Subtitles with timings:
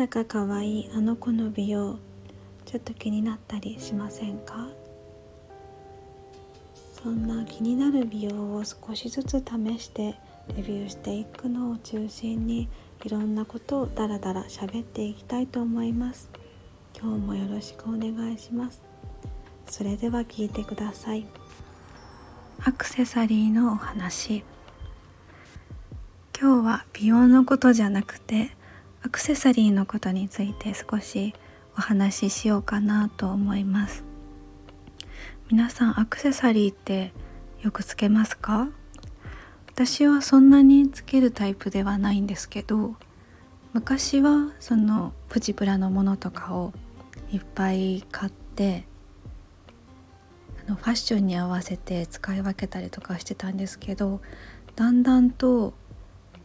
[0.00, 1.98] だか可愛いあの子の美容
[2.64, 4.66] ちょっと気になったりしませんか？
[7.02, 10.14] そんな気になる美容を少しずつ試して
[10.56, 12.70] レビューしていくのを中心に
[13.04, 16.30] いろんなことをダラダラ喋っていきたいと思います。
[16.98, 18.80] 今日もよろしくお願いします。
[19.66, 21.26] それでは聞いてください。
[22.64, 24.44] アクセサリーのお話。
[26.40, 28.56] 今日は美容のことじゃなくて
[29.02, 31.34] アクセサリーのことについて少し
[31.76, 34.04] お話ししようかなと思います。
[35.50, 37.12] 皆さんアクセサリーって
[37.62, 38.68] よくつけますか？
[39.66, 42.94] 私はそんなにつけるタイプではないんですけど
[43.72, 46.72] 昔はそのプチプラのものとかを
[47.32, 48.84] いっぱい買って
[50.66, 54.20] あのファッションに合わせて使い分けたりとかしてたんですけど
[54.76, 55.72] だんだんと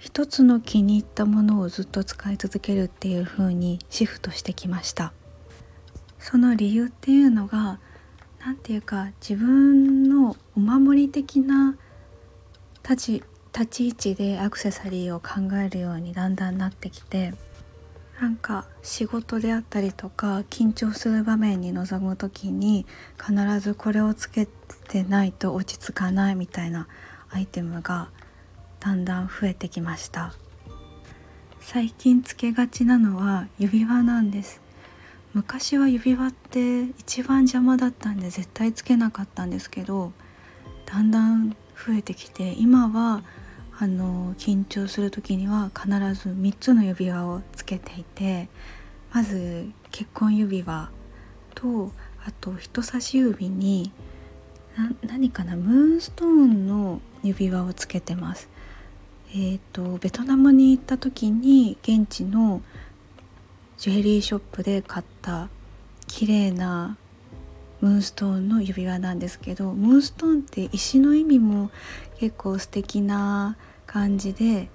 [0.00, 5.12] 一つの気に入ったものをずっと使い続けるっていう風にシフトしてきました。
[6.18, 7.78] その理由っていうのが
[8.38, 11.76] 何て言うか自分のお守り的な
[12.82, 17.34] 立ち立ち位置でアクセサリーを考えるようにだんだんなってきて
[18.20, 22.86] なんか仕事であったりとか緊張する場面に臨む時に
[23.18, 24.46] 必ずこれをつけ
[24.88, 26.88] てないと落ち着かないみたいな
[27.28, 28.10] アイテムが
[28.80, 30.34] だんだん増えてきました。
[31.60, 34.60] 最近つけがちなのは指輪なんです。
[35.32, 40.12] 昔は指輪って一番邪魔だったんで絶対つけなかったんですけど
[40.86, 43.22] だんだん増えてきて今は
[43.78, 48.48] あの緊張する時には必ず3つの指輪をつけていて
[49.12, 50.90] まず結婚指輪
[51.54, 51.92] と
[52.26, 53.92] あと人差し指に
[55.06, 58.49] 何かなムーンストーンの指輪をつけてます。
[59.32, 62.62] えーと、ベトナムに行った時に現地の
[63.78, 65.48] ジュエリーショップで買った
[66.08, 66.96] 綺麗な
[67.80, 71.70] ムーンストーンの指輪なんですけどムーンストーンって石の意味も
[72.18, 73.56] 結構素敵な
[73.86, 74.68] 感じで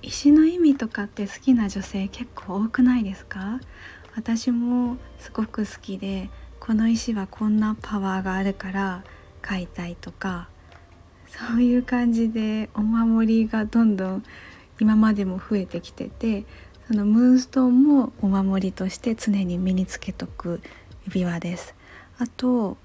[0.00, 3.60] 石の意味とかって好きな女性結構多くないですか？
[4.16, 6.30] 私もすごく好きで
[6.60, 9.04] この石はこんなパワーがあるから
[9.42, 10.48] 買いたいとか
[11.30, 14.24] そういう感じでお守りがどんどん
[14.80, 16.44] 今までも増えてきてて
[16.88, 20.60] そのムーンストーンもお守りとして常に身につけとく
[21.04, 21.74] 指輪です。
[22.18, 22.76] あと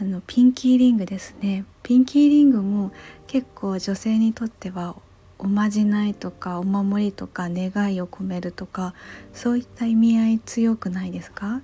[0.00, 1.64] あのピンキーリングですね。
[1.82, 2.92] ピンキーリングも
[3.26, 4.96] 結構女性にとっては
[5.38, 8.94] おまじないとかお守りとか願いを込めるとか
[9.32, 11.62] そういった意味合い強くないですか？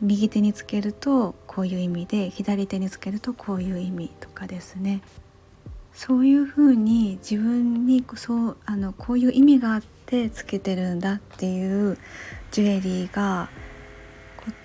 [0.00, 5.00] 右手につけるとこういう意味で左手につけるとこういう意味とかですね。
[5.94, 11.98] そういうふうに自分にそあのこういう意味があってつけてるんだっていう
[12.50, 13.48] ジュエリーが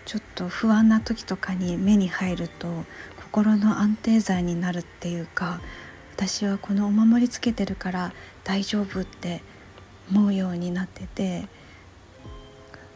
[0.05, 2.67] ちょっと不安な時とかに目に入ると
[3.17, 5.59] 心の安定剤になるっていうか
[6.15, 8.13] 私はこのお守りつけてるから
[8.44, 9.44] 大丈夫って
[10.09, 11.47] 思うようになってて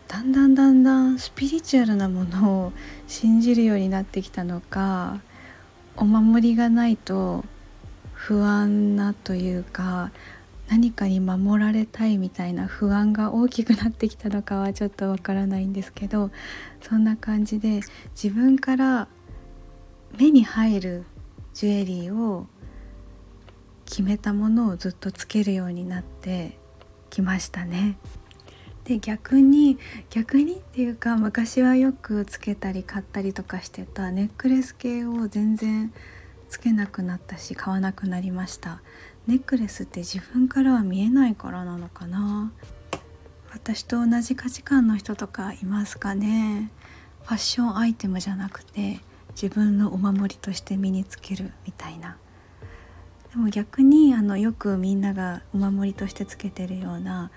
[0.07, 2.73] だんだんだんだんスピリチュアルなものを
[3.07, 5.21] 信じるようになってきたのか
[5.95, 7.45] お守りがないと
[8.21, 10.11] 不安なというか
[10.69, 16.29] 何かに守られたいみたいな不安が大きくなってきたのかはちょっとわからないんですけど
[16.83, 17.81] そんな感じで
[18.13, 19.07] 自分から
[20.19, 21.03] 目に入る
[21.55, 22.45] ジュエリーを
[23.85, 26.59] 決めたものをずっとつけるようになって
[27.09, 27.97] きましたね。
[28.83, 29.79] で逆に
[30.11, 35.91] 逆にっていうか昔はよくつけたり買ったりとかしてたネックレス系を全然
[36.51, 38.81] つけなくなったし買わなくなりました。
[39.25, 42.51] ネックレスって自分からは見えないからなのかな。
[43.53, 46.69] 私と同じ価値観の人とかいますかね。
[47.23, 52.17] ファッションアイテムじゃなくて自分のお守りとして身につけるみたいな。
[53.31, 57.31] でも逆にあのよくみんながお守りとしてつけてるような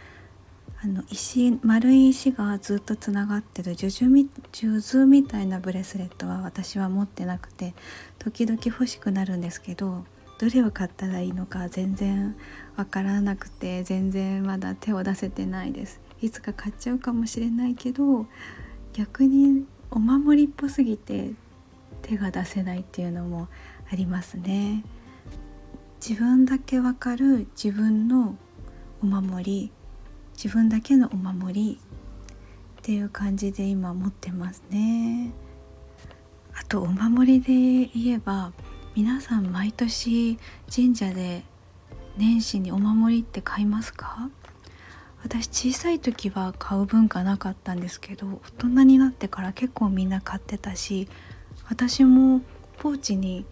[0.85, 7.73] あの石丸い石がずっとつながってる数珠み数珠みたいなブレスレットは私は持ってなくて
[8.19, 10.05] 時々欲しくなるんですけど
[10.39, 12.37] どれを買ったらいいのか全然
[12.77, 16.03] わからなくて全然まだ手を出せてないです。
[16.21, 18.27] いつか買っちゃうかもしれないけど
[18.93, 21.31] 逆にお守りっぽすぎて
[22.03, 23.49] 手が出せないっていうのも
[23.91, 24.85] ありますね。
[26.07, 28.37] 自分だけわかる自分の
[29.03, 29.73] お守り
[30.35, 31.79] 自分だけのお守り
[32.79, 35.33] っていう感じで今持ってますね。
[36.55, 38.53] あとお守りで言えば
[38.95, 40.39] 皆さん毎年
[40.73, 41.45] 神社で
[42.17, 44.31] 年始にお守りって買いますか？
[45.23, 51.09] 私小さい時は買う文化なかったんですけど大人になってから結構みんな買ってたし
[51.69, 52.43] 私も
[52.77, 53.47] ポーチに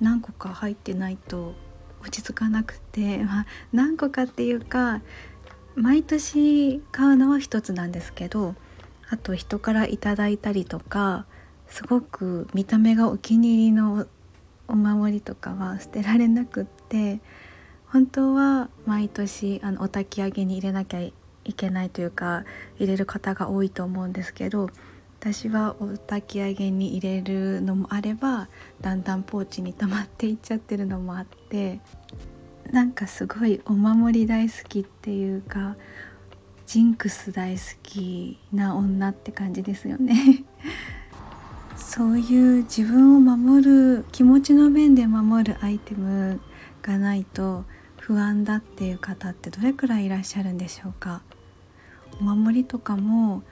[0.00, 1.54] 何個か入ってないと
[2.00, 5.02] 落ち着かなくて、まあ、何個かっていうか
[5.76, 8.54] 毎年買うのは一つなんですけど
[9.10, 11.26] あと人からいただいたりとか
[11.68, 14.06] すごく見た目がお気に入りの
[14.68, 17.20] お守りとかは捨てられなくって
[17.88, 21.12] 本当は毎年あのお焚き上げに入れなきゃい
[21.54, 22.44] けないというか
[22.78, 24.70] 入れる方が多いと思うんですけど
[25.20, 28.48] 私はお焚き上げに入れるのもあれば
[28.80, 31.80] だんだんポーチに溜まっていっちゃってるのもあって
[32.72, 35.76] なんかすごいお守り大好きっていうか
[36.66, 40.44] ジンクス大好きな女って感じですよね。
[41.76, 46.40] そういう自分を守る気持ちの面で守るアイテム
[46.82, 47.64] がないと
[48.00, 51.22] 不安だっていう方ってどれくらいいらっしゃるんでしょうか？
[52.20, 53.42] お守りとかも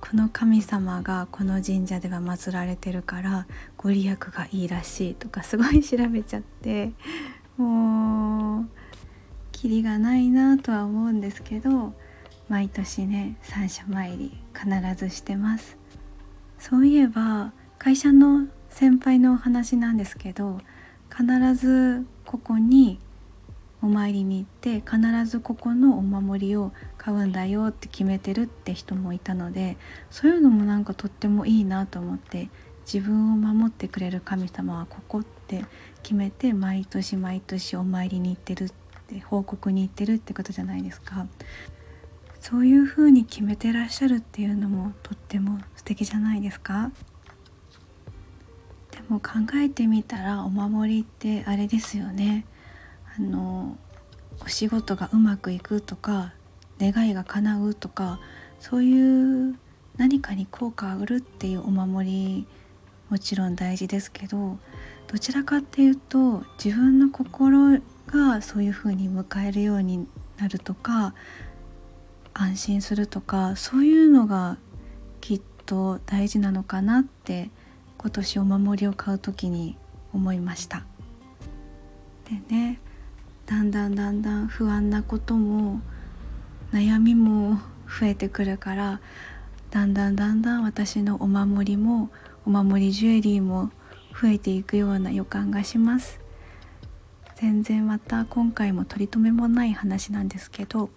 [0.00, 3.46] この神様がこの神社では祀られてるから
[3.76, 6.92] ご利益がいいらしいとかすごい調べちゃって。
[7.60, 8.68] もう
[9.52, 11.92] キリがないなとは思うんですけど
[12.48, 15.76] 毎年ね三社参り必ずしてます。
[16.58, 20.60] そういえば会社の先輩のお話なんですけど
[21.10, 22.98] 必ずここに
[23.82, 29.76] お参りに行って必ずここのお守りを買うんだよって決めてるって人もいたので
[30.10, 32.48] そういうのもなんかとってもいいなと思って
[32.90, 35.64] 自分を守ってくれる神様はここってって
[36.02, 38.72] 決めて毎年毎年お参りに行ってるっ
[39.08, 41.26] て報告に行ってるってことじゃないですか。
[42.40, 46.90] そういう風に決めてらっしゃるっていうのもとっても素敵じゃないですか。
[48.92, 52.46] でも考えてみたらお守りってあれですよね。
[53.18, 53.76] あの
[54.42, 56.32] お仕事がうまくいくとか
[56.78, 58.20] 願いが叶うとか
[58.58, 59.58] そういう
[59.98, 62.46] 何かに効果があるっていうお守り
[63.10, 64.58] もちろん大事ですけど
[65.10, 70.06] どちらかっていうと自分の心がそういうふうに迎えるように
[70.38, 71.14] なるとか
[72.32, 74.56] 安心するとかそういうのが
[75.20, 77.50] きっと大事なのかなって
[77.98, 79.76] 今年お守りを買う時に
[80.14, 80.84] 思いました。
[82.48, 82.80] でね
[83.46, 85.80] だんだんだんだん不安なことも
[86.72, 87.58] 悩みも
[87.88, 89.00] 増えてくるから
[89.72, 92.10] だんだんだんだん私のお守りも
[92.46, 93.72] お守りジュエリーも
[94.20, 96.20] 増えていくような予感がします。
[97.36, 100.90] 全然また今回も取り留めもない話なんですけど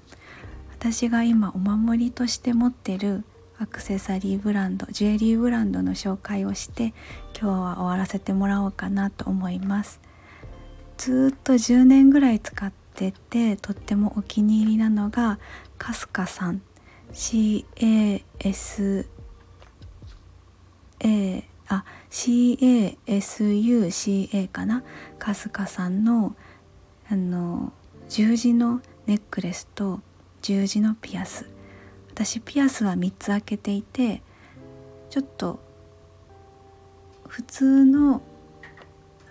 [0.72, 3.24] 私が今お守りとして持ってる
[3.60, 6.94] アクセサリーブランドジュエリーブランドの紹介をして
[7.40, 10.02] 今日は終わらせてもらおうかなと思います。
[10.98, 15.40] ずっと10年ぐらい使っててとってもお気に入りなのが
[15.78, 16.62] かすかさん。
[17.14, 19.06] CASA
[21.74, 23.02] あ CASUCA
[24.52, 24.84] かな？
[25.18, 26.36] かすかさんの
[27.10, 27.74] あの
[28.10, 30.02] 十字のネックレスと
[30.42, 31.50] 十字のピアス。
[32.12, 34.22] 私ピアスは3つ開けていて
[35.10, 35.60] ちょっと
[37.28, 38.22] 普通の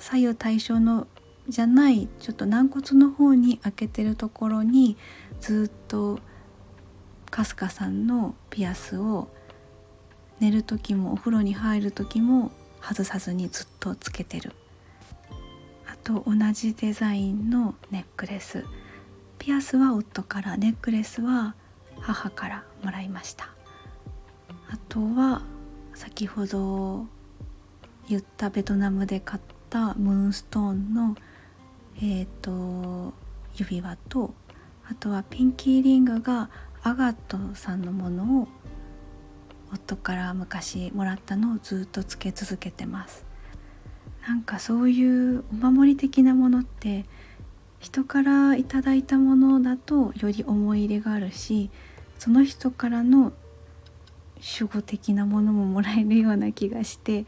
[0.01, 1.07] 左右対称の
[1.49, 4.97] じゃないちょっと軟骨の方に開けてるところに
[5.41, 6.19] ずっと
[7.31, 9.29] かすかさんのピアスを
[10.43, 14.53] 寝る時もお風呂に入る時も外さずにずっとつけてる。
[15.87, 18.65] あと同じデザインのネックレス。
[19.39, 21.55] ピアスは夫からネックレスは
[22.01, 23.51] 母からもらいました。
[24.69, 25.43] あとは
[25.95, 27.07] 先ほど
[28.09, 31.17] 言ったベトナムで買ったムーンストーンの
[31.99, 33.13] えーと、
[33.55, 34.35] 指輪と
[34.91, 36.51] あとはピンキーリングが
[36.83, 38.49] アガットさんのものを
[39.73, 43.25] 夫から昔もらったのをずっとつけ続けてます。
[44.27, 47.07] なんかそういうお守り的なものって
[47.81, 51.71] 人からいただいたものだとより思い入れがあるし
[52.21, 53.33] その人からの
[54.61, 57.27] 守護的なものももらえるような気がして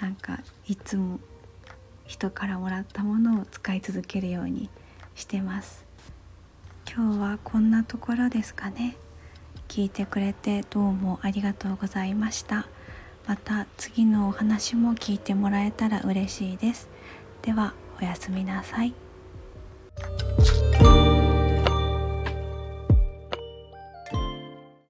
[0.00, 1.18] なんかいつも
[2.06, 4.70] 人からもらったものを使い続けるように
[5.14, 5.84] してます。
[6.88, 8.96] 今日はこんなところですかね。
[9.68, 12.66] 聞いてくれてどうもありがとうございました。
[13.26, 16.88] また次のお話も聞いてもらえたら嬉しいです。
[17.42, 18.94] ではおやすみなさい。